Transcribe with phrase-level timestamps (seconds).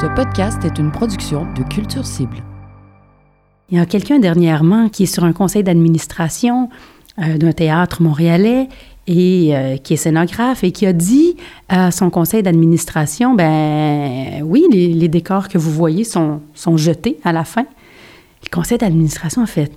[0.00, 2.42] Ce podcast est une production de Culture Cible.
[3.68, 6.70] Il y a quelqu'un dernièrement qui est sur un conseil d'administration
[7.18, 8.70] euh, d'un théâtre montréalais
[9.06, 11.36] et euh, qui est scénographe et qui a dit
[11.68, 17.32] à son conseil d'administration, ben oui, les, décors que vous voyez sont, sont jetés à
[17.32, 17.66] la fin.
[18.42, 19.70] Le conseil d'administration a fait,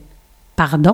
[0.55, 0.93] pardon?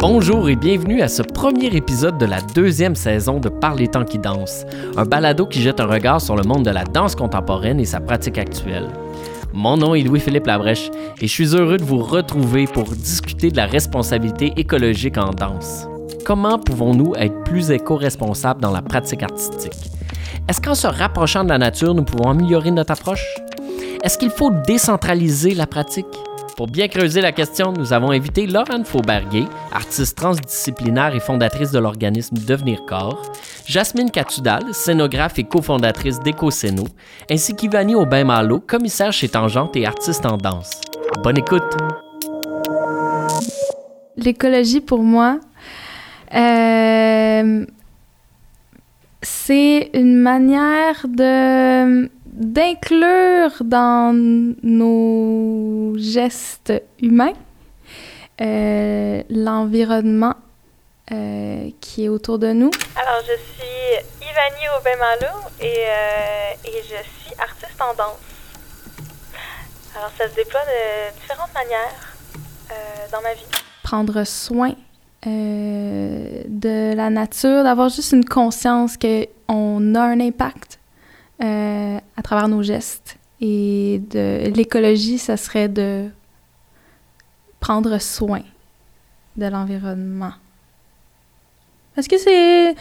[0.00, 4.04] Bonjour et bienvenue à ce premier épisode de la deuxième saison de Par les temps
[4.04, 4.64] qui dansent,
[4.96, 7.98] un balado qui jette un regard sur le monde de la danse contemporaine et sa
[7.98, 8.86] pratique actuelle.
[9.52, 13.56] Mon nom est Louis-Philippe Labrèche et je suis heureux de vous retrouver pour discuter de
[13.56, 15.88] la responsabilité écologique en danse.
[16.24, 19.90] Comment pouvons-nous être plus éco-responsables dans la pratique artistique?
[20.48, 23.26] Est-ce qu'en se rapprochant de la nature, nous pouvons améliorer notre approche?
[24.04, 26.06] Est-ce qu'il faut décentraliser la pratique?
[26.58, 31.78] Pour bien creuser la question, nous avons invité Laurent Fauberguet, artiste transdisciplinaire et fondatrice de
[31.78, 33.30] l'organisme Devenir Corps,
[33.64, 36.82] Jasmine Catudal, scénographe et cofondatrice d'EcoScéno,
[37.30, 40.80] ainsi qu'Ivani Aubin-Malo, commissaire chez Tangente et artiste en danse.
[41.22, 41.62] Bonne écoute!
[44.16, 45.38] L'écologie, pour moi,
[46.34, 47.66] euh,
[49.22, 54.14] c'est une manière de d'inclure dans
[54.62, 57.32] nos gestes humains
[58.40, 60.34] euh, l'environnement
[61.10, 62.70] euh, qui est autour de nous.
[62.94, 68.18] Alors, je suis Ivani Aubin-Malo et, euh, et je suis artiste en danse.
[69.96, 72.14] Alors, ça se déploie de différentes manières
[73.10, 73.46] dans ma vie.
[73.82, 74.74] Prendre soin
[75.26, 80.78] de la nature, d'avoir juste une conscience qu'on a un impact
[81.42, 83.16] euh, à travers nos gestes.
[83.40, 86.08] Et de l'écologie, ça serait de
[87.60, 88.42] prendre soin
[89.36, 90.32] de l'environnement.
[91.96, 92.74] Est-ce que c'est.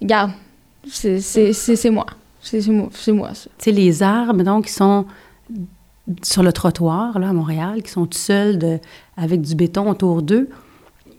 [0.00, 0.32] Regarde,
[0.88, 2.06] c'est moi.
[2.40, 3.50] C'est moi, ça.
[3.58, 5.06] Tu sais, les arbres, donc, qui sont
[6.22, 8.78] sur le trottoir, là, à Montréal, qui sont tout seuls de,
[9.16, 10.48] avec du béton autour d'eux,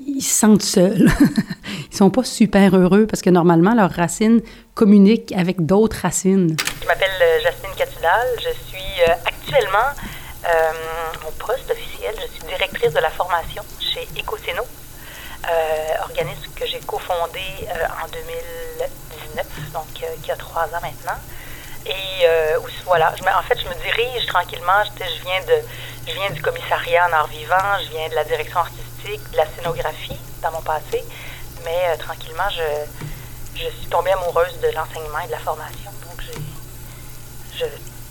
[0.06, 1.10] ils se sentent seuls.
[1.92, 4.42] ils sont pas super heureux parce que normalement, leurs racines
[4.74, 6.56] communiquent avec d'autres racines.
[6.82, 8.28] Je m'appelle euh, Jasmine Catudal.
[8.38, 9.90] Je suis euh, actuellement,
[10.48, 10.72] euh,
[11.24, 14.64] mon poste officiel, je suis directrice de la formation chez EcoSeno,
[16.02, 17.42] organisme que j'ai cofondé
[18.04, 19.88] en 2019, donc
[20.22, 21.20] qui a trois ans maintenant.
[21.86, 22.26] Et
[22.86, 24.84] voilà, en fait, je me dirige tranquillement.
[24.86, 25.62] Je, viens de,
[26.08, 29.46] je viens du commissariat en art vivant, je viens de la direction artistique de la
[29.48, 31.04] scénographie dans mon passé,
[31.64, 35.92] mais euh, tranquillement, je, je, suis tombée amoureuse de l'enseignement et de la formation.
[36.06, 36.24] Donc,
[37.58, 37.66] je,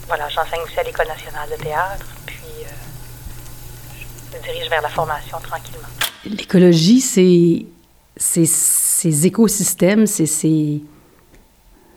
[0.06, 3.98] voilà, j'enseigne aussi à l'École nationale de théâtre, puis euh,
[4.32, 5.88] je me dirige vers la formation tranquillement.
[6.24, 7.66] L'écologie, c'est
[8.16, 10.82] ces écosystèmes, c'est ces,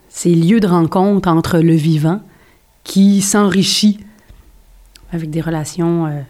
[0.09, 2.21] ces lieux de rencontre entre le vivant
[2.83, 3.99] qui s'enrichit
[5.11, 6.21] avec des relations euh,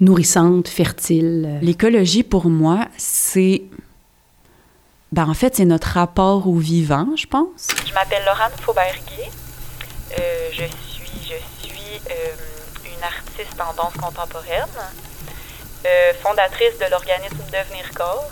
[0.00, 1.58] nourrissante, fertile.
[1.62, 3.62] L'écologie, pour moi, c'est...
[5.12, 7.68] Ben, en fait, c'est notre rapport au vivant, je pense.
[7.86, 9.30] Je m'appelle Laurent Fauberguier.
[10.18, 12.34] Euh, je suis, je suis euh,
[12.84, 14.64] une artiste en danse contemporaine,
[15.86, 18.30] euh, fondatrice de l'organisme Devenir Corps,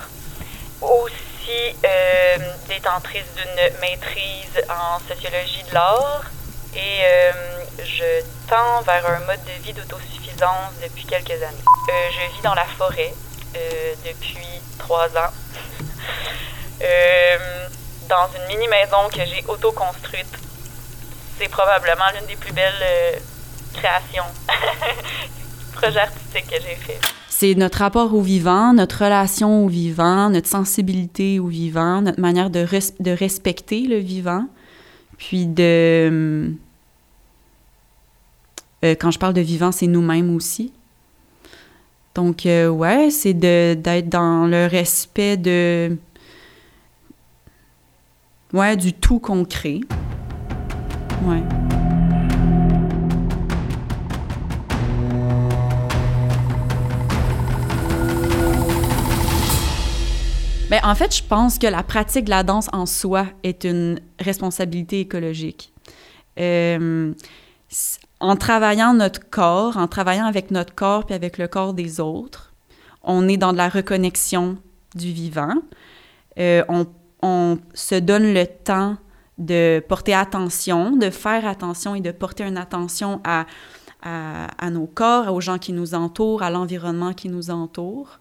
[0.80, 1.76] aussi
[2.68, 6.24] détentrice d'une maîtrise en sociologie de l'art
[6.74, 7.02] et
[7.84, 10.21] je tends vers un mode de vie d'autosuffisance
[10.82, 11.64] depuis quelques années.
[11.88, 13.12] Euh, je vis dans la forêt
[13.56, 15.32] euh, depuis trois ans.
[16.82, 17.66] Euh,
[18.08, 20.26] dans une mini maison que j'ai auto-construite.
[21.38, 23.20] C'est probablement l'une des plus belles
[23.72, 24.24] créations,
[25.72, 27.00] projets artistiques que j'ai fait.
[27.28, 32.50] C'est notre rapport au vivant, notre relation au vivant, notre sensibilité au vivant, notre manière
[32.50, 32.66] de,
[33.00, 34.46] de respecter le vivant,
[35.16, 36.54] puis de
[38.84, 40.72] euh, quand je parle de vivant, c'est nous-mêmes aussi.
[42.14, 45.96] Donc, euh, ouais, c'est d'être dans le respect de.
[48.52, 49.80] Ouais, du tout concret.
[51.24, 51.42] Ouais.
[60.68, 64.00] Bien, en fait, je pense que la pratique de la danse en soi est une
[64.18, 65.72] responsabilité écologique.
[66.38, 67.12] Euh,
[68.22, 72.52] en travaillant notre corps, en travaillant avec notre corps puis avec le corps des autres,
[73.02, 74.58] on est dans de la reconnexion
[74.94, 75.54] du vivant.
[76.38, 76.86] Euh, on,
[77.74, 78.96] se donne le temps
[79.38, 83.46] de porter attention, de faire attention et de porter une attention à,
[84.70, 88.18] nos corps, aux gens qui nous entourent, à l'environnement qui nous entoure.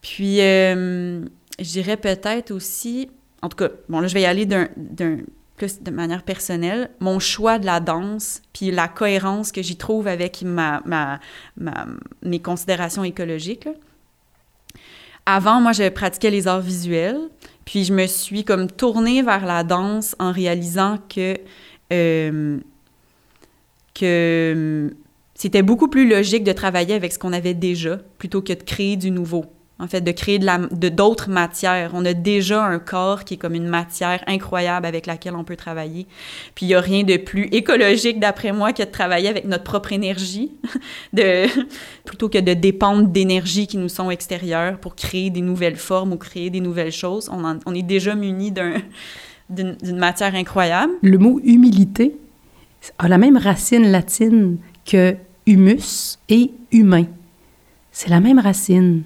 [0.00, 1.22] Puis, euh,
[1.58, 3.10] je dirais peut-être aussi,
[3.42, 4.68] en tout cas, bon, là, je vais y aller d'un
[5.56, 10.06] plus de manière personnelle, mon choix de la danse, puis la cohérence que j'y trouve
[10.08, 11.20] avec ma, ma,
[12.22, 13.68] mes considérations écologiques.
[15.26, 17.28] Avant, moi, je pratiquais les arts visuels,
[17.64, 21.38] puis je me suis comme tournée vers la danse en réalisant que,
[21.92, 22.58] euh,
[23.94, 24.90] que euh,
[25.34, 28.96] c'était beaucoup plus logique de travailler avec ce qu'on avait déjà plutôt que de créer
[28.96, 29.46] du nouveau.
[29.82, 31.90] En fait, de créer de d'autres matières.
[31.92, 35.56] On a déjà un corps qui est comme une matière incroyable avec laquelle on peut
[35.56, 36.06] travailler.
[36.54, 39.64] Puis il n'y a rien de plus écologique, d'après moi, que de travailler avec notre
[39.64, 40.52] propre énergie,
[41.12, 41.46] de,
[42.04, 46.16] plutôt que de dépendre d'énergies qui nous sont extérieures pour créer des nouvelles formes ou
[46.16, 47.28] créer des nouvelles choses.
[47.32, 48.82] On, est déjà muni d'un-
[49.50, 50.92] d'une d'une matière incroyable.
[51.02, 52.16] Le mot humilité
[52.98, 57.06] a la même racine latine que humus et humain.
[57.90, 59.02] C'est la même racine.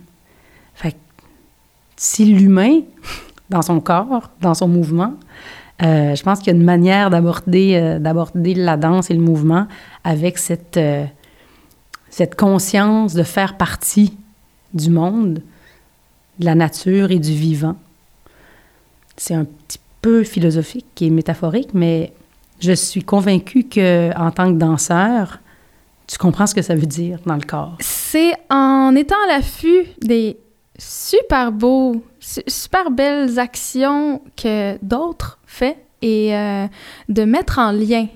[1.96, 2.80] Si l'humain,
[3.50, 5.14] dans son corps, dans son mouvement,
[5.82, 9.66] euh, je pense qu'il y a une manière d'aborder euh, la danse et le mouvement
[10.04, 11.04] avec cette, euh,
[12.08, 14.16] cette conscience de faire partie
[14.72, 15.42] du monde,
[16.38, 17.76] de la nature et du vivant.
[19.16, 22.12] C'est un petit peu philosophique et métaphorique, mais
[22.60, 25.40] je suis convaincue que en tant que danseur,
[26.06, 27.76] tu comprends ce que ça veut dire dans le corps.
[27.80, 30.38] C'est en étant à l'affût des
[30.78, 36.66] super beaux, su- super belles actions que d'autres font et euh,
[37.08, 38.06] de mettre en lien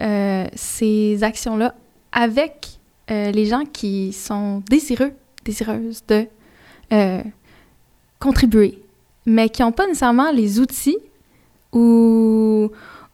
[0.00, 1.74] euh, ces actions-là
[2.12, 2.66] avec
[3.10, 5.12] euh, les gens qui sont désireux,
[5.44, 6.26] désireuses de
[8.18, 8.82] contribuer,
[9.26, 10.98] mais qui n'ont pas nécessairement les outils
[11.72, 12.70] ou,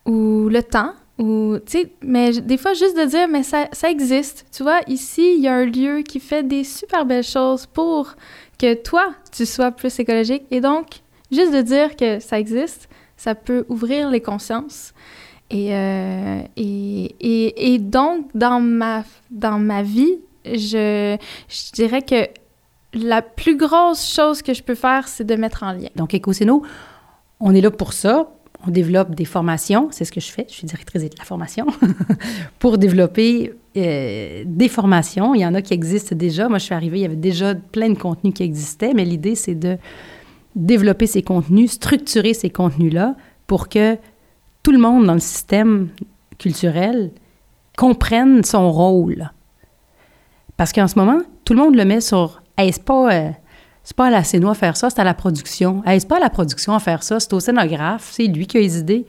[0.07, 1.57] le temps ou,
[2.03, 4.47] mais des fois, juste de dire, mais ça, ça existe.
[4.53, 8.15] Tu vois, ici, il y a un lieu qui fait des super belles choses pour
[8.73, 10.45] toi, tu sois plus écologique.
[10.51, 14.95] Et donc, juste de dire que ça existe, ça peut ouvrir les consciences.
[15.51, 21.17] Et, euh, et, et, et donc, dans ma, dans ma vie, je,
[21.49, 22.29] je dirais que
[22.95, 25.89] la plus grosse chose que je peux faire, c'est de mettre en lien.
[25.97, 26.63] Donc, Ecoseno,
[27.41, 28.31] on est là pour ça.
[28.67, 31.67] On développe des formations, c'est ce que je fais, je suis directrice de la formation,
[32.59, 35.35] pour développer euh, des formations.
[35.35, 36.49] Il y en a qui existent déjà.
[36.49, 39.35] Moi, je suis arrivée, il y avait déjà plein de contenus qui existaient, mais l'idée,
[39.35, 39.77] c'est de
[40.57, 43.17] développer ces contenus, structurer ces contenus-là
[43.47, 43.97] pour que
[44.63, 45.89] tout le monde dans le système
[46.39, 47.11] culturel
[47.77, 49.31] comprenne son rôle.
[50.57, 52.73] Parce qu'en ce moment, tout le monde le met sur Hey,
[53.85, 55.83] c'est pas à la scéno à faire ça, c'est à la production.
[55.85, 58.57] Hey, c'est pas à la production à faire ça, c'est au scénographe, c'est lui qui
[58.57, 59.07] a les idées.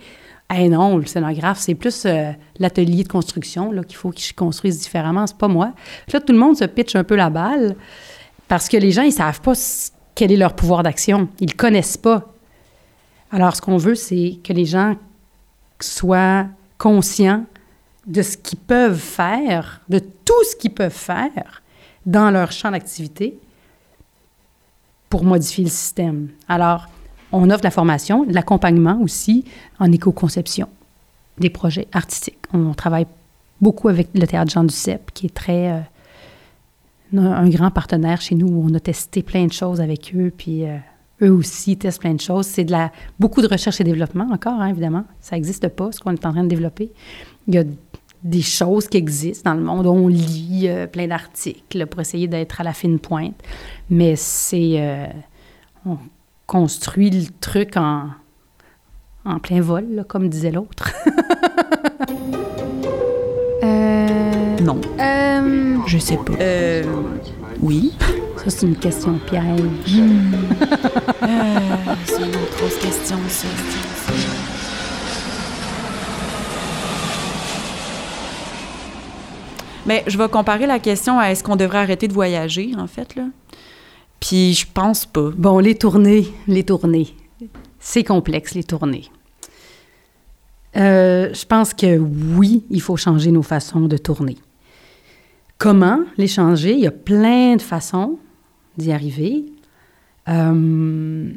[0.50, 4.80] Hey, non, le scénographe, c'est plus euh, l'atelier de construction là, qu'il faut qu'il construise
[4.80, 5.72] différemment, c'est pas moi.
[6.12, 7.76] Là, tout le monde se pitche un peu la balle
[8.50, 9.54] parce que les gens, ils savent pas
[10.14, 11.30] quel est leur pouvoir d'action.
[11.40, 12.34] Ils le connaissent pas.
[13.32, 14.96] Alors, ce qu'on veut, c'est que les gens
[15.80, 16.46] soient
[16.78, 17.46] conscients
[18.06, 21.64] de ce qu'ils peuvent faire, de tout ce qu'ils peuvent faire
[22.06, 23.40] dans leur champ d'activité
[25.16, 26.28] pour modifier le système.
[26.50, 26.90] Alors,
[27.32, 29.46] on offre la formation, l'accompagnement aussi
[29.80, 30.68] en éco-conception
[31.38, 32.40] des projets artistiques.
[32.52, 33.08] On travaille
[33.62, 35.72] beaucoup avec le Théâtre Jean Duceppe, qui est très...
[35.72, 35.80] euh,
[37.18, 40.76] un grand partenaire chez nous on a testé plein de choses avec eux, puis euh,
[41.22, 42.46] eux aussi testent plein de choses.
[42.46, 45.06] C'est de la beaucoup de recherche et développement encore, hein, évidemment.
[45.22, 46.92] Ça n'existe pas, ce qu'on est en train de développer.
[47.48, 47.64] Il y a
[48.26, 49.86] des choses qui existent dans le monde.
[49.88, 53.36] On lit euh, plein d'articles pour essayer d'être à la fine pointe.
[53.90, 54.74] Mais c'est...
[54.82, 55.06] euh,
[55.86, 55.98] on
[56.48, 58.10] construit le truc en,
[59.26, 60.92] en plein vol, là, comme disait l'autre.
[63.64, 64.80] Euh, Non.
[65.00, 66.34] euh, Je sais pas.
[66.40, 66.84] Euh,
[67.62, 67.94] oui.
[68.38, 69.42] Ça, c'est une question piège.
[72.06, 73.48] c'est une autre grosse question, ça.
[79.86, 83.16] Mais je vais comparer la question à est-ce qu'on devrait arrêter de voyager, en fait,
[83.16, 83.26] là?
[84.20, 85.30] Puis je pense pas.
[85.36, 87.16] Bon, les tournées, les tournées.
[87.80, 89.10] C'est complexe, les tournées.
[90.76, 94.38] Euh, je pense que oui, il faut changer nos façons de tourner.
[95.58, 96.74] Comment les changer?
[96.74, 98.18] Il y a plein de façons
[98.78, 99.46] d'y arriver.
[100.28, 101.32] Euh,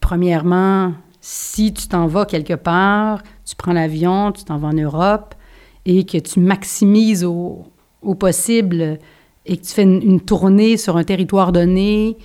[0.00, 5.34] premièrement, si tu t'en vas quelque part, tu prends l'avion, tu t'en vas en Europe
[5.86, 7.64] et que tu maximises au,
[8.18, 8.98] possible
[9.46, 12.16] et que tu fais une, une tournée sur un territoire donné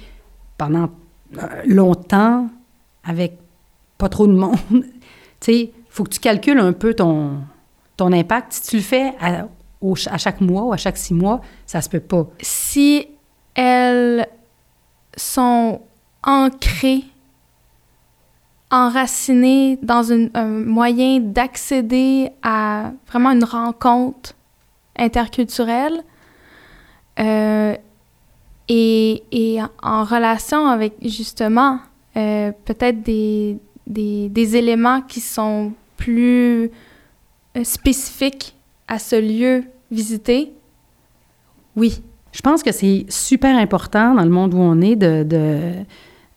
[0.57, 0.89] pendant
[1.37, 2.49] euh, longtemps
[3.03, 3.37] avec
[3.97, 4.81] pas trop de monde, tu
[5.39, 7.39] sais, il faut que tu calcules un peu ton,
[7.97, 8.53] ton impact.
[8.53, 9.47] Si tu le fais à,
[9.81, 12.27] au- à chaque mois ou à chaque six mois, ça se peut pas.
[12.41, 13.07] si
[13.55, 14.27] elles
[15.17, 15.81] sont
[16.23, 17.03] ancrées
[18.71, 24.33] enraciné dans un moyen d'accéder à vraiment une rencontre
[24.97, 26.03] interculturelle
[27.19, 27.75] euh,
[28.67, 31.79] et, et, en relation avec justement
[32.15, 33.57] euh, peut-être des,
[33.87, 36.69] des, des, éléments qui sont plus
[37.57, 38.55] euh, spécifiques
[38.87, 40.53] à ce lieu visité,
[41.75, 42.01] oui.
[42.31, 45.73] Je pense que c'est super important dans le monde où on est de,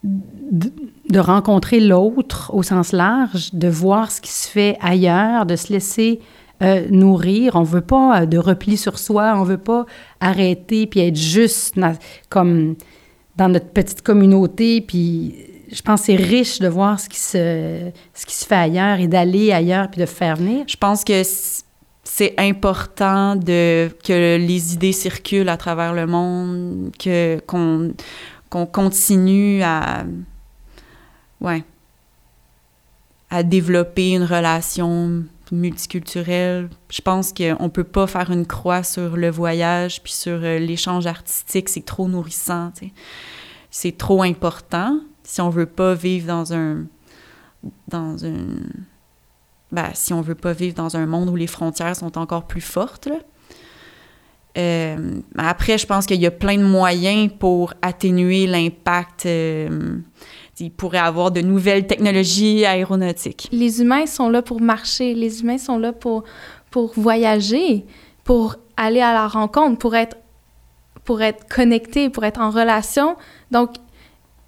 [0.05, 5.73] de, rencontrer l'autre au sens large, de voir ce qui se fait ailleurs, de se
[5.73, 6.21] laisser
[6.63, 7.57] euh, nourrir.
[7.57, 9.87] On veut pas euh, de repli sur soi, on veut pas
[10.21, 11.79] arrêter puis être juste
[12.29, 12.77] comme
[13.37, 14.81] dans notre petite communauté.
[14.81, 15.35] Puis
[15.71, 19.01] je pense que c'est riche de voir ce qui se, ce qui se fait ailleurs
[19.01, 20.65] et d'aller ailleurs puis de faire venir.
[20.67, 21.23] Je pense que
[22.05, 27.93] c'est important de, que les idées circulent à travers le monde, que, qu'on,
[28.53, 30.05] qu'on continue à,
[33.45, 36.69] développer une relation multiculturelle.
[36.91, 40.59] Je pense qu'on ne peut pas faire une croix sur le voyage puis sur euh,
[40.59, 41.71] l'échange artistique.
[41.71, 42.73] C'est trop nourrissant.
[43.71, 46.85] C'est trop important si on veut pas vivre dans un...
[49.73, 52.61] ben, si on veut pas vivre dans un monde où les frontières sont encore plus
[52.61, 53.09] fortes.
[54.59, 59.27] Euh, après, je pense qu'il y a plein de moyens pour atténuer l'impact.
[59.27, 59.99] Euh,
[60.61, 63.49] il pourrait avoir de nouvelles technologies aéronautiques.
[63.51, 66.23] Les humains sont là pour marcher, les humains sont là pour,
[66.71, 67.85] pour voyager,
[68.23, 70.17] pour aller à la rencontre, pour être,
[71.05, 73.17] pour être connectés, pour être en relation.
[73.51, 73.71] Donc,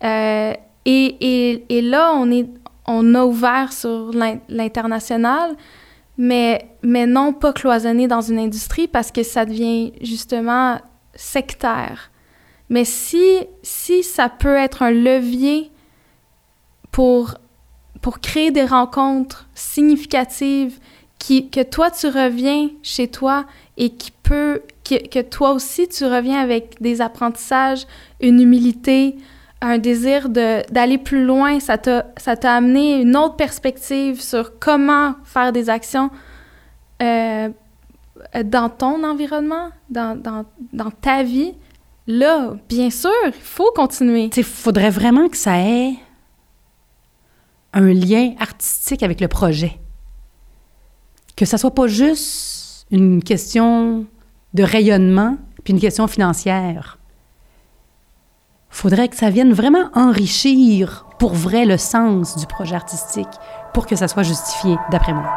[0.04, 0.52] euh,
[0.84, 2.46] et, et, et là, on est,
[2.86, 4.12] on a ouvert sur
[4.48, 5.56] l'international,
[6.16, 10.78] mais, mais non pas cloisonné dans une industrie parce que ça devient justement
[11.14, 12.10] sectaire.
[12.68, 13.22] Mais si,
[13.62, 15.70] si ça peut être un levier
[16.90, 17.34] pour,
[18.00, 20.78] pour créer des rencontres significatives,
[21.18, 26.04] qui, que toi, tu reviens chez toi et qui peut, que, que toi aussi, tu
[26.04, 27.86] reviens avec des apprentissages,
[28.20, 29.16] une humilité,
[29.66, 35.70] un désir d'aller plus loin, ça t'a amené une autre perspective sur comment faire des
[35.70, 36.10] actions
[37.02, 37.48] euh,
[38.44, 41.54] dans ton environnement, dans, dans, dans, ta vie,
[42.06, 44.30] là, bien sûr, il faut continuer.
[44.36, 45.94] Il faudrait vraiment que ça ait
[47.72, 49.78] un lien artistique avec le projet.
[51.36, 54.06] Que ça soit pas juste une question
[54.52, 56.98] de rayonnement puis une question financière
[58.74, 63.28] faudrait que ça vienne vraiment enrichir pour vrai le sens du projet artistique
[63.72, 65.30] pour que ça soit justifié, d'après moi.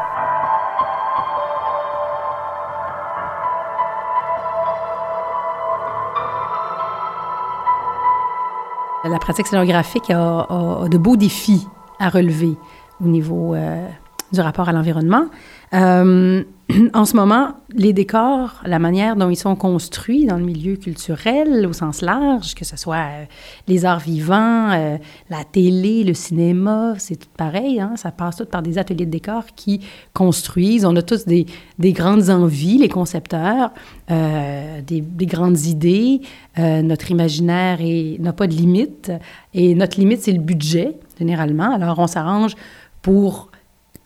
[9.05, 11.67] La pratique scénographique a, de beaux défis
[11.99, 12.57] à relever
[12.99, 13.87] au niveau euh,
[14.31, 15.25] du rapport à l'environnement.
[15.73, 16.43] Euh,
[16.93, 21.65] en ce moment, les décors, la manière dont ils sont construits dans le milieu culturel
[21.65, 23.25] au sens large, que ce soit euh,
[23.67, 24.97] les arts vivants, euh,
[25.29, 27.79] la télé, le cinéma, c'est tout pareil.
[27.79, 27.93] Hein?
[27.95, 29.81] Ça passe tout par des ateliers de décors qui
[30.13, 30.85] construisent.
[30.85, 31.45] On a tous des,
[31.79, 33.71] des grandes envies, les concepteurs,
[34.09, 36.21] des, des, grandes idées.
[36.57, 37.79] Notre imaginaire
[38.19, 39.11] n'a pas de limite.
[39.53, 41.73] Et notre limite, c'est le budget, généralement.
[41.73, 42.55] Alors, on s'arrange
[43.01, 43.51] pour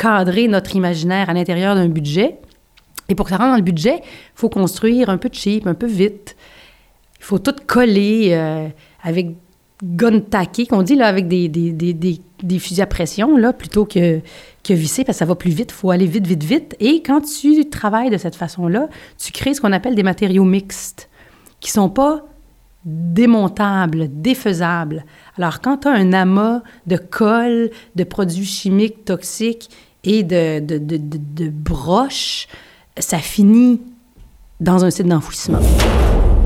[0.01, 2.37] cadrer notre imaginaire à l'intérieur d'un budget.
[3.07, 5.75] Et pour que ça rentre dans le budget, il faut construire un peu cheap, un
[5.75, 6.35] peu vite.
[7.19, 8.67] Il faut tout coller euh,
[9.03, 9.35] avec
[9.83, 13.85] gun taqué, qu'on dit, là, avec des, des, des, des, fusils à pression, là, plutôt
[13.85, 14.21] que,
[14.63, 15.71] que visser, parce que ça va plus vite.
[15.71, 16.75] Il faut aller vite, vite, vite.
[16.79, 18.89] Et quand tu travailles de cette façon-là,
[19.19, 21.09] tu crées ce qu'on appelle des matériaux mixtes,
[21.59, 22.25] qui sont pas
[22.85, 25.05] démontables, défaisables.
[25.37, 29.69] Alors, quand tu as un amas de colle, de produits chimiques toxiques
[30.03, 32.47] et de, de, de, de broches,
[32.97, 33.81] ça finit
[34.59, 35.59] dans un site d'enfouissement.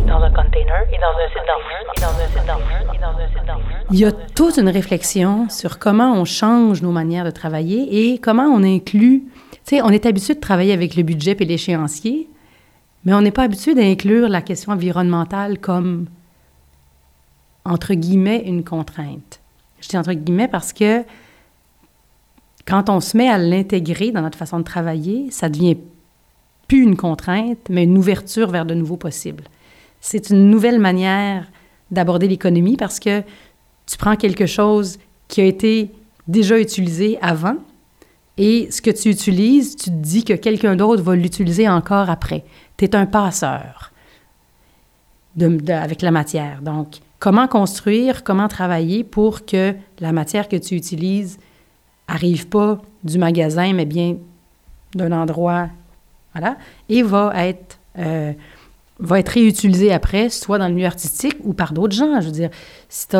[0.07, 2.89] Dans un container dans un site d'enfouissement.
[2.93, 3.85] Et dans un site d'enfouissement.
[3.91, 8.19] Il y a toute une réflexion sur comment on change nos manières de travailler et
[8.19, 9.23] comment on inclut.
[9.51, 12.29] Tu sais, on est habitué de travailler avec le budget et l'échéancier,
[13.03, 16.07] mais on n'est pas habitué d'inclure la question environnementale comme,
[17.63, 19.39] entre guillemets, une contrainte.
[19.81, 21.03] Je dis entre guillemets parce que
[22.67, 25.77] quand on se met à l'intégrer dans notre façon de travailler, ça devient
[26.67, 29.43] plus une contrainte, mais une ouverture vers de nouveaux possibles.
[30.01, 31.47] C'est une nouvelle manière
[31.91, 33.21] d'aborder l'économie parce que
[33.85, 35.91] tu prends quelque chose qui a été
[36.27, 37.57] déjà utilisé avant
[38.37, 42.43] et ce que tu utilises, tu te dis que quelqu'un d'autre va l'utiliser encore après.
[42.77, 43.91] Tu es un passeur
[45.39, 46.61] avec la matière.
[46.61, 51.37] Donc, comment construire, comment travailler pour que la matière que tu utilises
[52.07, 54.17] arrive pas du magasin, mais bien
[54.93, 55.69] d'un endroit,
[56.33, 56.57] voilà,
[56.89, 58.33] et va être, euh,
[58.99, 62.19] va être réutilisé après, soit dans le milieu artistique ou par d'autres gens.
[62.21, 62.49] Je veux dire,
[62.89, 63.17] si tu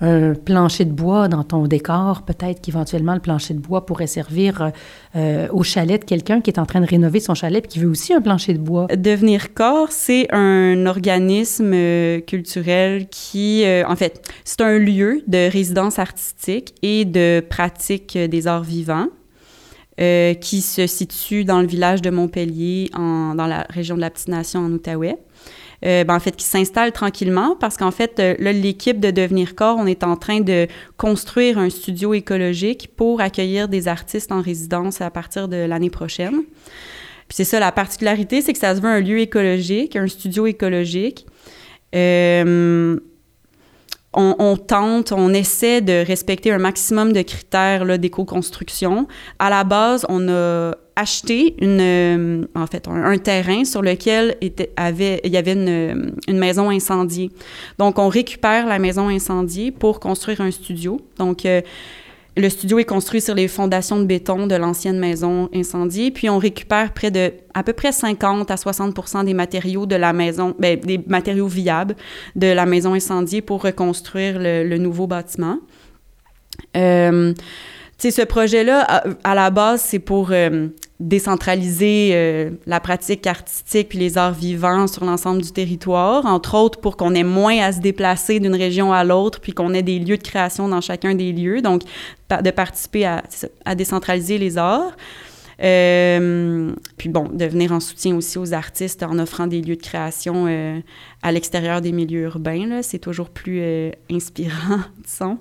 [0.00, 4.72] un plancher de bois dans ton décor, peut-être qu'éventuellement le plancher de bois pourrait servir
[5.14, 7.78] euh, au chalet de quelqu'un qui est en train de rénover son chalet et qui
[7.78, 8.86] veut aussi un plancher de bois.
[8.88, 15.50] Devenir corps, c'est un organisme euh, culturel qui, euh, en fait, c'est un lieu de
[15.50, 19.08] résidence artistique et de pratique des arts vivants.
[19.98, 24.28] qui se situe dans le village de Montpellier, en, dans la région de la Petite
[24.28, 25.16] Nation en Outaouais.
[25.84, 29.76] Euh, ben, en fait, qui s'installe tranquillement parce qu'en fait, euh, l'équipe de Devenir Corps,
[29.78, 30.66] on est en train de
[30.96, 36.42] construire un studio écologique pour accueillir des artistes en résidence à partir de l'année prochaine.
[37.28, 40.46] Puis c'est ça, la particularité, c'est que ça se veut un lieu écologique, un studio
[40.46, 41.26] écologique.
[41.94, 42.98] Euh,
[44.16, 49.06] on, tente, on essaie de respecter un maximum de critères d'éco-construction.
[49.38, 54.72] À la base, on a acheté une, euh, en fait, un, terrain sur lequel était,
[54.78, 57.30] il y avait une, une, maison incendiée.
[57.78, 60.98] Donc, on récupère la maison incendiée pour construire un studio.
[61.18, 61.60] Donc, euh,
[62.36, 66.38] le studio est construit sur les fondations de béton de l'ancienne maison incendiée, puis on
[66.38, 70.76] récupère près de à peu près 50 à 60 des matériaux de la maison, bien,
[70.76, 71.96] des matériaux viables
[72.34, 75.58] de la maison incendiée pour reconstruire le, nouveau bâtiment.
[76.76, 77.32] Euh,
[77.98, 84.16] ce projet-là, à, la base, c'est pour euh, décentraliser euh, la pratique artistique puis les
[84.16, 88.40] arts vivants sur l'ensemble du territoire, entre autres pour qu'on ait moins à se déplacer
[88.40, 91.60] d'une région à l'autre puis qu'on ait des lieux de création dans chacun des lieux,
[91.60, 91.82] donc
[92.30, 93.22] de participer à,
[93.64, 94.96] à décentraliser les arts.
[95.62, 99.82] Euh, puis bon, de venir en soutien aussi aux artistes en offrant des lieux de
[99.82, 100.78] création euh,
[101.22, 102.82] à l'extérieur des milieux urbains.
[102.82, 105.38] C'est toujours plus euh, inspirant, disons.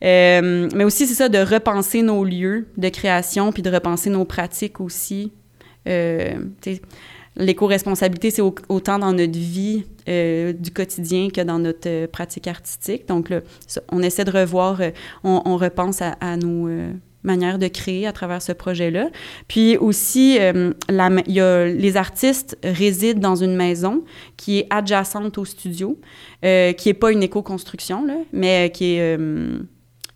[0.00, 4.80] mais aussi, c'est ça, de repenser nos lieux de création, puis de repenser nos pratiques
[4.80, 5.32] aussi.
[7.34, 13.08] L'éco-responsabilité, c'est autant dans notre vie du quotidien que dans notre pratique artistique.
[13.08, 13.40] Donc, là,
[13.90, 14.80] on essaie de revoir,
[15.24, 16.68] on, repense à, à nos
[17.22, 19.10] manière de créer à travers ce projet-là.
[19.48, 24.04] Puis aussi, euh, les artistes résident dans une maison
[24.36, 25.98] qui est adjacente au studio,
[26.44, 29.58] euh, qui n'est pas une éco-construction, mais qui est euh,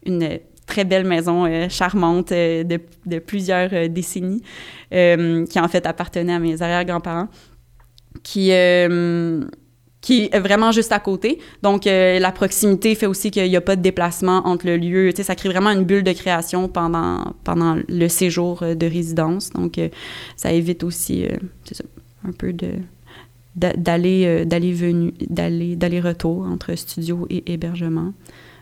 [0.05, 4.43] une très belle maison charmante de, plusieurs décennies,
[4.91, 7.29] qui en fait appartenait à mes arrière-grands-parents,
[10.01, 11.41] qui est vraiment juste à côté.
[11.63, 15.11] Donc, euh, la proximité fait aussi qu'il n'y a pas de déplacement entre le lieu.
[15.11, 18.87] Tu sais, ça crée vraiment une bulle de création pendant, pendant le séjour euh, de
[18.87, 19.51] résidence.
[19.51, 19.89] Donc, euh,
[20.37, 21.27] ça évite aussi
[22.25, 22.71] un peu de
[23.57, 28.13] d'aller d'aller venu d'aller d'aller retour entre studio et hébergement.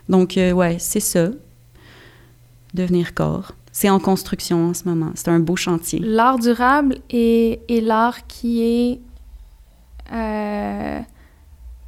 [0.08, 1.30] Donc ouais, c'est ça.
[2.74, 3.52] Devenir corps.
[3.72, 5.10] C'est en construction en ce moment.
[5.16, 5.98] C'est un beau chantier.
[5.98, 9.00] L'art durable est, est l'art qui est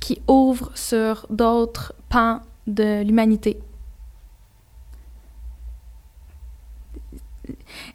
[0.00, 3.58] qui ouvre sur d'autres pans de l'humanité.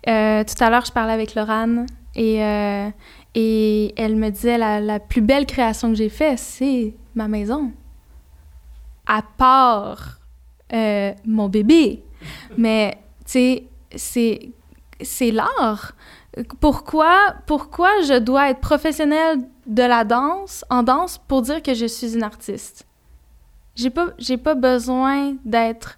[0.07, 1.85] Euh, tout à l'heure, je parlais avec Laurane
[2.15, 2.89] et, euh,
[3.35, 7.71] et elle me disait la, la plus belle création que j'ai faite, c'est ma maison.
[9.05, 10.21] À part
[10.73, 12.03] euh, mon bébé.
[12.57, 13.59] Mais, tu
[13.95, 14.49] sais,
[15.01, 15.93] c'est l'art.
[16.59, 21.85] Pourquoi, pourquoi je dois être professionnelle de la danse, en danse, pour dire que je
[21.85, 22.87] suis une artiste?
[23.75, 24.13] J'ai pas,
[24.43, 25.97] pas besoin d'être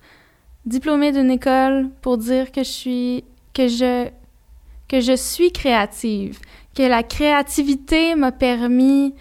[0.66, 4.10] diplômée d'une école pour dire que je suis, que je,
[4.88, 6.40] que je suis créative,
[6.76, 9.14] que la créativité m'a permis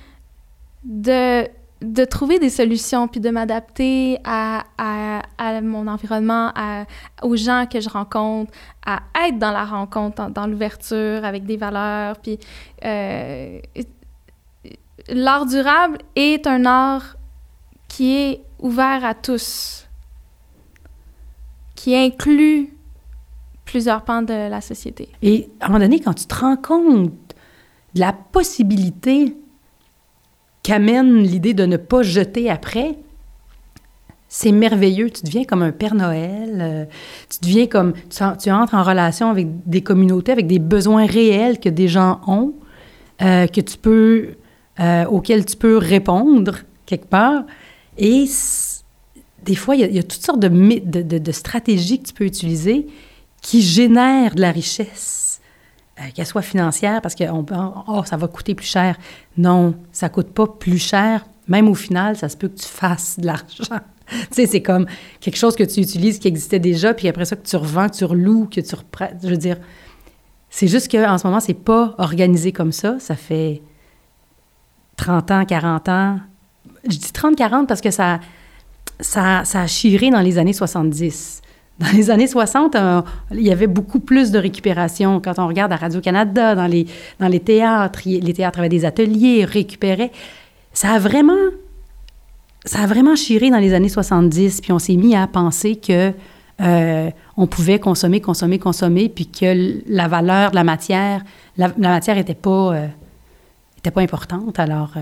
[0.84, 1.46] de
[1.82, 6.84] de trouver des solutions puis de m'adapter à, à, à, mon environnement, à,
[7.22, 8.52] aux gens que je rencontre,
[8.86, 12.18] à être dans la rencontre, dans, l'ouverture avec des valeurs.
[12.18, 12.38] Puis
[12.84, 13.58] euh,
[15.08, 17.16] l'art durable est un art
[17.88, 19.88] qui est ouvert à tous,
[21.74, 22.72] qui inclut
[23.64, 25.08] plusieurs pans de la société.
[25.22, 27.12] Et à un moment donné, quand tu te rends compte
[27.94, 29.36] de la possibilité
[30.62, 32.96] qu'amène l'idée de ne pas jeter après,
[34.28, 35.10] c'est merveilleux.
[35.10, 36.58] Tu deviens comme un Père Noël.
[36.60, 36.84] Euh,
[37.28, 37.92] tu deviens comme.
[38.08, 42.54] Tu, entres en relation avec des communautés, avec des besoins réels que des gens ont,
[43.20, 44.28] euh, que tu peux,
[44.80, 47.42] euh, auxquels tu peux répondre quelque part.
[47.98, 48.24] Et
[49.44, 52.86] des fois, il y, a toutes sortes de, de, de, stratégies que tu peux utiliser
[53.42, 55.21] qui génèrent de la richesse.
[56.00, 57.44] Euh, qu'elle soit financière, parce que on,
[57.86, 58.96] oh, ça va coûter plus cher.
[59.36, 61.26] Non, ça coûte pas plus cher.
[61.48, 63.78] Même au final, ça se peut que tu fasses de l'argent.
[64.08, 64.86] tu sais, c'est comme
[65.20, 67.96] quelque chose que tu utilises qui existait déjà, puis après ça, que tu revends, que
[67.96, 69.10] tu reloues, que tu reprends.
[69.22, 69.58] Je veux dire,
[70.48, 72.98] c'est juste qu'en ce moment, c'est pas organisé comme ça.
[72.98, 73.60] Ça fait
[74.96, 76.20] 30 ans, 40 ans.
[76.84, 78.18] Je dis 30-40 parce que ça,
[78.98, 81.41] ça, ça a chiré dans les années 70.
[81.78, 85.20] Dans les années 60, euh, il y avait beaucoup plus de récupération.
[85.20, 90.12] Quand on regarde à Radio-Canada, dans les, théâtres, les théâtres avaient des ateliers, récupéraient.
[90.74, 91.50] Ça a vraiment,
[92.64, 96.12] ça a vraiment chiré dans les années 70, puis on s'est mis à penser que
[96.60, 101.22] euh, on pouvait consommer, consommer, consommer, puis que la valeur de la matière,
[101.56, 102.86] la, matière n'était pas, euh,
[103.92, 104.58] pas importante.
[104.58, 104.92] Alors,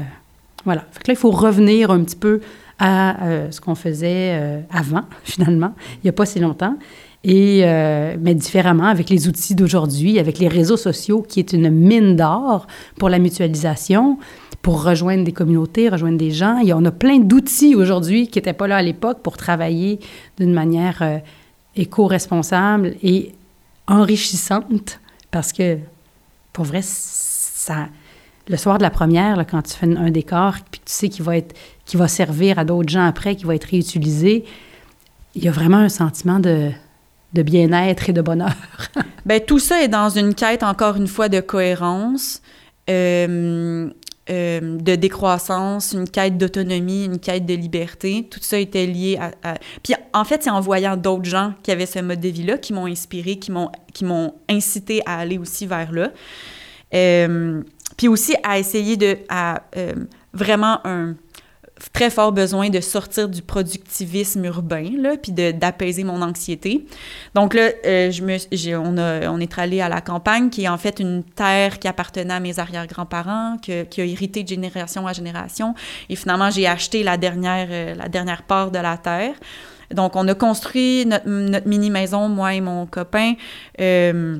[0.64, 0.82] voilà.
[0.82, 2.40] Là, il faut revenir un petit peu
[2.80, 6.76] à euh, ce qu'on faisait euh, avant, finalement, il n'y a pas si longtemps.
[7.22, 11.68] Et, euh, mais différemment avec les outils d'aujourd'hui, avec les réseaux sociaux, qui est une
[11.68, 12.66] mine d'or
[12.98, 14.18] pour la mutualisation,
[14.62, 16.56] pour rejoindre des communautés, rejoindre des gens.
[16.56, 20.00] A, on a plein d'outils aujourd'hui qui n'étaient pas là à l'époque pour travailler
[20.38, 21.20] d'une manière
[21.76, 23.32] éco-responsable et
[23.86, 25.76] enrichissante, parce que,
[26.54, 27.88] pour vrai, ça,
[28.50, 31.36] le soir de la première, quand tu fais un décor, puis tu sais qu'il va
[31.36, 34.44] être, qu'il va servir à d'autres gens après, qu'il va être réutilisé,
[35.36, 36.72] il y a vraiment un sentiment de,
[37.32, 38.56] bien-être et de bonheur.
[39.24, 42.42] Bien, tout ça est dans une quête, encore une fois, de cohérence,
[42.88, 43.88] euh,
[44.30, 48.26] euh, de décroissance, une quête d'autonomie, une quête de liberté.
[48.28, 49.54] Tout ça était lié à...
[49.84, 52.72] Puis, en fait, c'est en voyant d'autres gens qui avaient ce mode de vie-là qui
[52.72, 56.10] m'ont inspiré, qui m'ont, qui m'ont incité à aller aussi vers là.
[56.92, 57.62] Euh,
[58.00, 59.18] puis aussi à essayer de...
[59.28, 59.92] à euh,
[60.32, 61.16] vraiment un
[61.92, 66.86] très fort besoin de sortir du productivisme urbain, là, puis d'apaiser mon anxiété.
[67.34, 70.68] Donc là, euh, je me, on, a, on est allé à la campagne, qui est
[70.68, 75.12] en fait une terre qui appartenait à mes arrière-grands-parents, qui a hérité de génération à
[75.12, 75.74] génération.
[76.08, 79.34] Et finalement, j'ai acheté la dernière, euh, la dernière part de la terre.
[79.90, 83.34] Donc, on a construit notre, notre mini-maison, moi et mon copain.
[83.78, 84.38] Euh,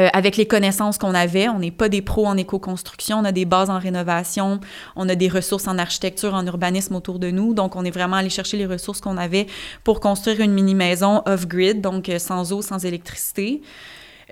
[0.00, 1.48] euh, avec les connaissances qu'on avait.
[1.48, 4.58] On n'est pas des pros en éco-construction, on a des bases en rénovation,
[4.96, 7.54] on a des ressources en architecture, en urbanisme autour de nous.
[7.54, 9.46] Donc, on est vraiment allé chercher les ressources qu'on avait
[9.84, 13.62] pour construire une mini-maison off-grid, donc euh, sans eau, sans électricité.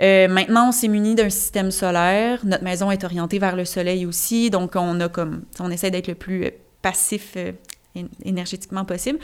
[0.01, 2.41] Euh, maintenant, on s'est muni d'un système solaire.
[2.43, 6.09] Notre maison est orientée vers le soleil aussi, donc on a comme, on essaie d'être
[6.09, 7.37] le plus passif
[8.25, 9.21] énergétiquement possible.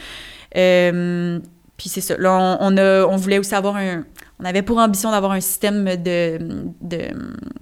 [1.78, 2.16] Puis c'est ça.
[2.18, 4.04] Là, on, a, on voulait aussi avoir un,
[4.40, 6.38] on avait pour ambition d'avoir un système de,
[6.80, 7.02] de,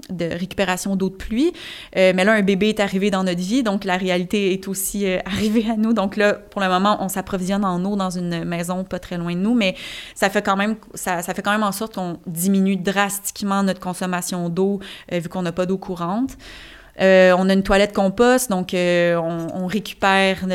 [0.08, 1.52] de récupération d'eau de pluie.
[1.96, 5.06] Euh, mais là, un bébé est arrivé dans notre vie, donc la réalité est aussi
[5.06, 5.92] euh, arrivée à nous.
[5.92, 9.34] Donc là, pour le moment, on s'approvisionne en eau dans une maison pas très loin
[9.34, 9.74] de nous, mais
[10.14, 13.80] ça fait quand même, ça, ça fait quand même en sorte qu'on diminue drastiquement notre
[13.80, 14.80] consommation d'eau
[15.12, 16.38] euh, vu qu'on n'a pas d'eau courante.
[16.98, 20.46] on a une toilette compost, donc on, on, récupère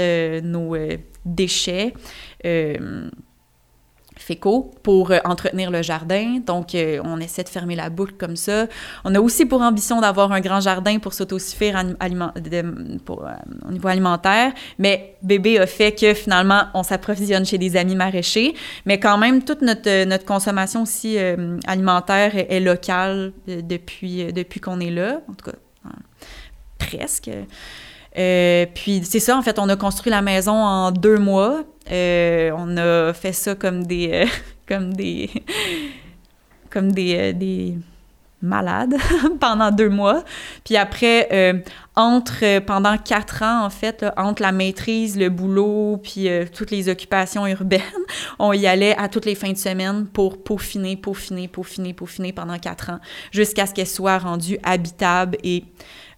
[0.43, 0.75] nos
[1.25, 1.93] déchets
[4.21, 6.39] fécaux pour euh, entretenir le jardin.
[6.45, 8.67] Donc, euh, on essaie de fermer la boucle comme ça.
[9.03, 12.63] On a aussi pour ambition d'avoir un grand jardin pour s'autosuffire euh,
[13.67, 14.53] au niveau alimentaire.
[14.79, 18.53] Mais bébé a fait que finalement, on s'approvisionne chez des amis maraîchers.
[18.85, 21.17] Mais quand même, toute notre, notre consommation aussi
[21.67, 25.21] alimentaire est, locale depuis, depuis qu'on est là.
[25.29, 25.57] En tout cas,
[26.77, 27.29] presque.
[28.13, 31.63] Puis c'est ça, en fait, on a construit la maison en deux mois.
[31.91, 34.25] Euh, on a fait ça comme des euh,
[34.67, 35.29] comme des
[36.69, 37.77] comme des, euh, des
[38.41, 38.95] malades
[39.39, 40.23] pendant deux mois.
[40.63, 41.63] Puis après,
[41.95, 47.45] entre pendant quatre ans en fait, entre la maîtrise, le boulot, puis toutes les occupations
[47.45, 47.81] urbaines,
[48.39, 52.57] on y allait à toutes les fins de semaine pour peaufiner, peaufiner, peaufiner, peaufiner pendant
[52.57, 52.99] quatre ans,
[53.31, 55.63] jusqu'à ce qu'elle soit rendue habitable et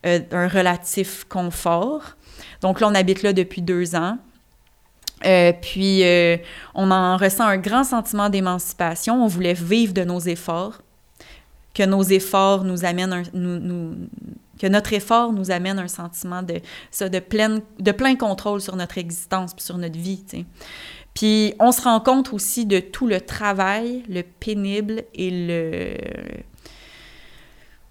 [0.04, 2.16] un relatif confort.
[2.62, 4.18] Donc là, on habite là depuis deux ans.
[5.26, 6.38] Euh, puis, euh,
[6.76, 9.24] on en ressent un grand sentiment d'émancipation.
[9.24, 10.82] On voulait vivre de nos efforts,
[11.74, 13.24] que nos efforts nous amènent un,
[14.60, 16.62] que notre effort nous amène un sentiment de,
[16.92, 20.24] ça, de, plein, de plein contrôle sur notre existence puis sur notre vie.
[21.14, 25.98] Puis, on se rend compte aussi de tout le travail, le pénible et le.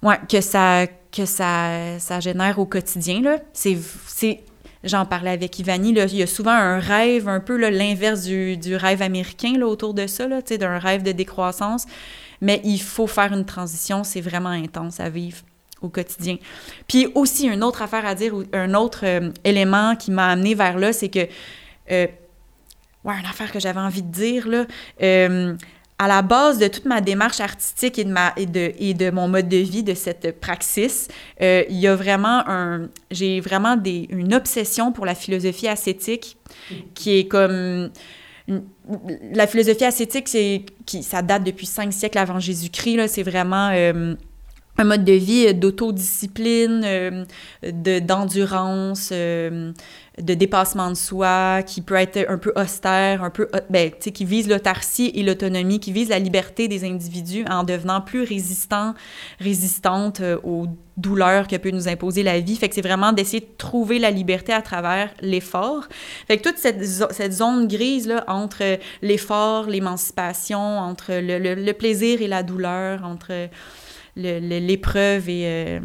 [0.03, 3.23] Ouais, que ça, que ça, ça génère au quotidien.
[3.53, 3.79] C'est
[4.85, 8.57] J'en parlais avec Ivani, là, il y a souvent un rêve, un peu l'inverse du,
[8.57, 11.87] du, rêve américain là, autour de ça, d'un rêve de décroissance.
[12.41, 15.39] Mais il faut faire une transition, c'est vraiment intense à vivre
[15.83, 16.37] au quotidien.
[16.89, 20.79] Puis aussi, une autre affaire à dire, un autre euh, élément qui m'a amené vers
[20.79, 21.21] là, c'est que,
[21.91, 22.07] euh,
[23.05, 24.67] ouais, une affaire que j'avais envie de dire, là,
[25.03, 25.55] euh,
[26.03, 29.11] à la base de toute ma démarche artistique et de, ma, et de, et de
[29.11, 31.07] mon mode de vie, de cette praxis,
[31.41, 32.89] euh, il y a vraiment un...
[33.13, 36.39] J'ai vraiment des, une obsession pour la philosophie ascétique
[36.95, 37.91] qui est comme...
[38.49, 43.07] la philosophie ascétique, c'est, qui, ça date depuis cinq siècles avant Jésus-Christ.
[43.07, 43.71] C'est vraiment...
[43.73, 44.17] Euh,
[44.79, 47.25] un mode de vie d'autodiscipline, euh,
[47.63, 49.73] de, d'endurance, euh,
[50.19, 54.13] de dépassement de soi, qui peut être un peu austère, un peu, ben, tu sais,
[54.13, 58.95] qui vise l'autarcie et l'autonomie, qui vise la liberté des individus en devenant plus résistant,
[59.41, 62.57] résistante euh, aux douleurs que peut nous imposer la vie.
[62.57, 65.87] Fait que c'est vraiment d'essayer de trouver la liberté à travers l'effort.
[66.29, 72.21] Fait que toute cette, cette zone grise là, entre l'effort, l'émancipation, entre le, le, plaisir
[72.21, 73.49] et la douleur, entre
[74.17, 75.81] l'épreuve et euh,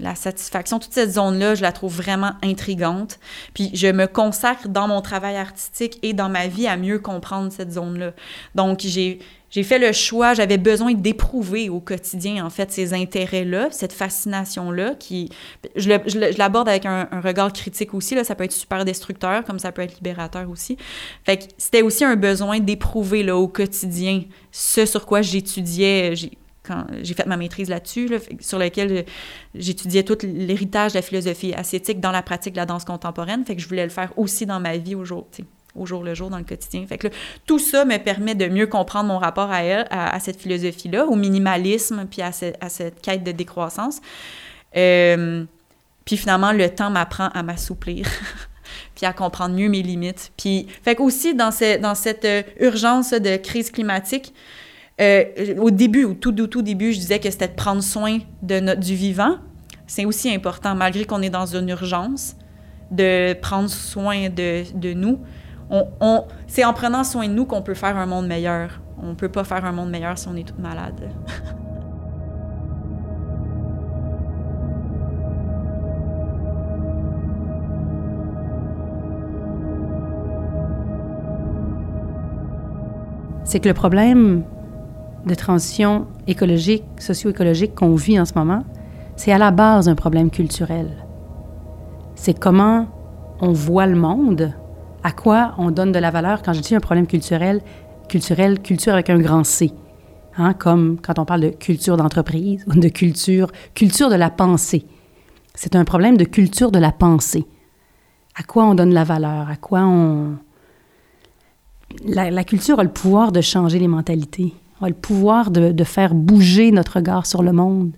[0.00, 0.78] la satisfaction.
[0.78, 3.18] Toute cette zone-là, je la trouve vraiment intrigante.
[3.54, 7.50] Puis je me consacre dans mon travail artistique et dans ma vie à mieux comprendre
[7.50, 8.12] cette zone-là.
[8.54, 9.20] Donc j'ai
[9.52, 14.94] j'ai fait le choix, j'avais besoin d'éprouver au quotidien, en fait, ces intérêts-là, cette fascination-là,
[14.94, 15.28] qui,
[15.76, 15.90] je,
[16.38, 19.82] l'aborde avec un, regard critique aussi, là, ça peut être super destructeur, comme ça peut
[19.82, 20.78] être libérateur aussi.
[21.24, 26.14] Fait que c'était aussi un besoin d'éprouver, là, au quotidien, ce sur quoi j'étudiais,
[26.62, 28.08] quand j'ai fait ma maîtrise là-dessus,
[28.40, 29.04] sur lequel
[29.54, 33.44] j'étudiais tout l'héritage de la philosophie ascétique dans la pratique de la danse contemporaine.
[33.44, 35.26] Fait que je voulais le faire aussi dans ma vie au jour,
[35.74, 36.86] au jour le jour, dans le quotidien.
[36.86, 37.08] Fait que
[37.46, 42.22] tout ça me permet de mieux comprendre mon rapport à cette philosophie-là, au minimalisme, puis
[42.22, 44.00] à, cette quête de décroissance.
[44.76, 45.44] Euh,
[46.04, 48.06] puis finalement, le temps m'apprend à m'assouplir.
[48.94, 50.32] puis à comprendre mieux mes limites.
[50.36, 54.32] Puis, fait aussi dans, dans cette euh, urgence de crise climatique,
[55.02, 58.94] euh, au début, au tout, tout, début, je disais que c'était de prendre soin du
[58.94, 59.36] vivant.
[59.86, 62.36] C'est aussi important, malgré qu'on est dans une urgence,
[62.90, 65.18] de prendre soin de, nous.
[66.46, 68.80] C'est en prenant soin de nous qu'on peut faire un monde meilleur.
[69.02, 71.10] On ne peut pas faire un monde meilleur si on est toute malade.
[83.44, 84.44] C'est que le problème,
[85.26, 88.64] de transition écologique, socio-écologique qu'on vit en ce moment,
[89.16, 90.90] c'est à la base un problème culturel.
[92.14, 92.88] C'est comment
[93.40, 94.52] on voit le monde,
[95.02, 96.42] à quoi on donne de la valeur.
[96.42, 97.60] Quand je dis un problème culturel,
[98.08, 99.72] culturel, culture avec un grand C.
[100.38, 104.86] Hein, comme quand on parle de culture d'entreprise de culture, culture de la pensée.
[105.54, 107.44] C'est un problème de culture de la pensée.
[108.34, 110.36] À quoi on donne la valeur, à quoi on...
[112.06, 114.54] La culture a le pouvoir de changer les mentalités
[114.88, 117.92] le pouvoir de, faire bouger notre regard sur le monde.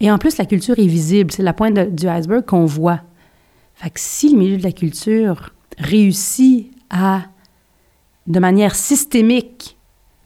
[0.00, 3.00] Et en plus, la culture est visible, c'est la pointe du iceberg qu'on voit.
[3.74, 7.22] Fait que si le milieu de la culture réussit à,
[8.26, 9.76] de manière systémique,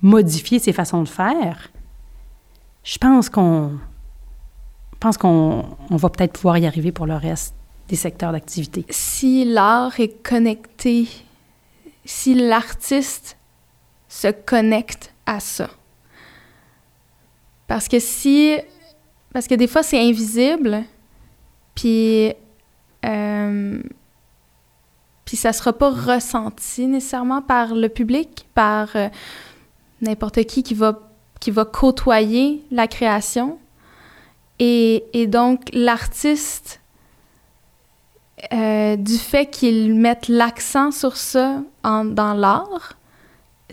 [0.03, 1.71] modifier ses façons de faire,
[2.85, 3.73] je pense qu'on
[5.03, 7.55] pense qu'on va peut-être pouvoir y arriver pour le reste
[7.89, 8.87] des secteurs d'activité.
[8.89, 11.09] Si l'art est connecté,
[12.05, 13.37] si l'artiste
[14.09, 15.71] se connecte à ça.
[17.67, 18.57] Parce que si.
[19.33, 20.85] Parce que des fois, c'est invisible,
[21.75, 22.33] puis.
[23.05, 23.83] Euh,
[25.25, 29.09] puis ça sera pas ressenti nécessairement par le public, par euh,
[30.03, 30.99] n'importe qui qui va,
[31.41, 33.59] qui va côtoyer la création.
[34.59, 36.83] Et, et donc, l'artiste,
[38.53, 42.99] euh, du fait qu'il mette l'accent sur ça en, dans l'art,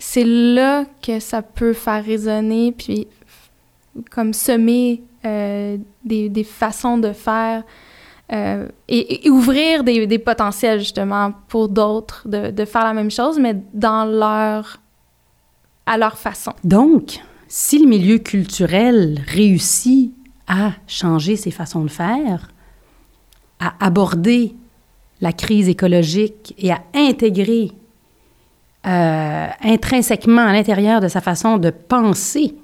[0.00, 3.06] c'est là que ça peut faire résonner, puis
[4.10, 7.62] comme semer euh, des, façons de faire
[8.32, 14.06] euh, et, ouvrir des, potentiels justement pour d'autres de, faire la même chose, mais dans
[14.06, 14.80] leur
[15.84, 16.52] à leur façon.
[16.64, 20.14] Donc, si le milieu culturel réussit
[20.46, 22.48] à changer ses façons de faire,
[23.58, 24.54] à aborder
[25.20, 27.72] la crise écologique et à intégrer
[28.86, 32.54] euh, intrinsèquement à l'intérieur de sa façon de penser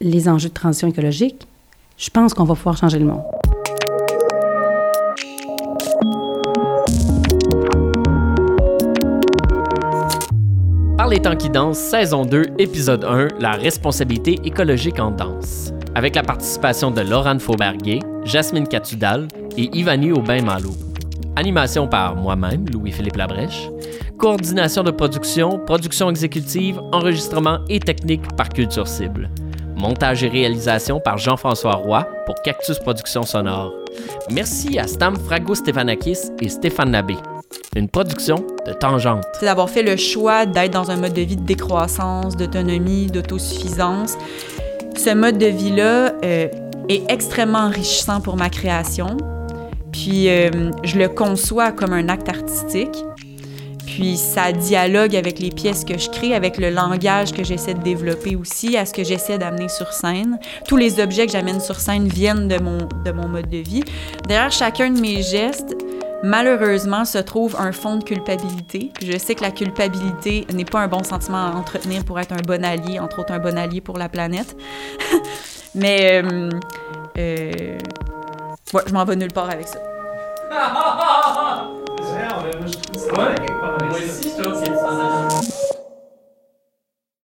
[0.00, 1.46] les enjeux de transition écologique,
[1.96, 3.22] je pense qu'on va pouvoir changer le monde.
[10.96, 15.72] Par les temps qui dansent, saison 2, épisode 1, la responsabilité écologique en danse.
[15.94, 20.91] Avec la participation de Laurent Fauberguet, Jasmine Catudal et Ivani Aubin-Malo.
[21.34, 23.70] Animation par moi-même, Louis-Philippe Labrèche.
[24.18, 29.30] Coordination de production, production exécutive, enregistrement et technique par Culture Cible.
[29.74, 33.72] Montage et réalisation par Jean-François Roy pour Cactus Productions Sonore.
[34.30, 37.16] Merci à Stam Frago Stefanakis et Stéphane Nabé.
[37.74, 39.24] une production de Tangente.
[39.40, 44.18] C'est d'avoir fait le choix d'être dans un mode de vie de décroissance, d'autonomie, d'autosuffisance.
[44.96, 46.48] Ce mode de vie-là euh,
[46.90, 49.16] est extrêmement enrichissant pour ma création.
[49.92, 53.04] Puis euh, je le conçois comme un acte artistique.
[53.86, 57.82] Puis ça dialogue avec les pièces que je crée, avec le langage que j'essaie de
[57.82, 60.38] développer aussi, à ce que j'essaie d'amener sur scène.
[60.66, 63.84] Tous les objets que j'amène sur scène viennent de mon, de mon mode de vie.
[64.26, 65.76] Derrière chacun de mes gestes,
[66.22, 68.92] malheureusement, se trouve un fond de culpabilité.
[69.02, 72.42] Je sais que la culpabilité n'est pas un bon sentiment à entretenir pour être un
[72.46, 74.56] bon allié, entre autres un bon allié pour la planète.
[75.74, 76.50] Mais euh,
[77.18, 77.78] euh,
[78.72, 79.78] ouais, je m'en vais nulle part avec ça.
[83.14, 85.61] Moi aussi, je trouve que c'est